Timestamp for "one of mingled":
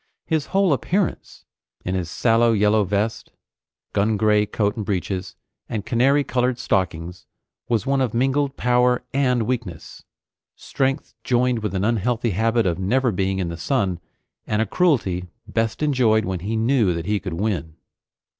7.85-8.57